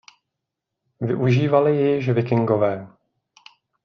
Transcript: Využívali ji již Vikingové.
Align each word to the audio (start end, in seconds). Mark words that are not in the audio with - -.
Využívali 1.01 1.75
ji 1.77 1.87
již 1.95 2.09
Vikingové. 2.09 2.87